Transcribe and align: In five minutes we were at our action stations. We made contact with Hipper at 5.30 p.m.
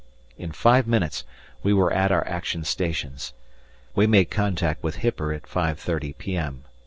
In 0.35 0.51
five 0.51 0.87
minutes 0.87 1.25
we 1.61 1.73
were 1.75 1.93
at 1.93 2.11
our 2.11 2.27
action 2.27 2.63
stations. 2.63 3.33
We 3.93 4.07
made 4.07 4.31
contact 4.31 4.81
with 4.81 4.97
Hipper 5.03 5.31
at 5.31 5.43
5.30 5.43 6.17
p.m. 6.17 6.63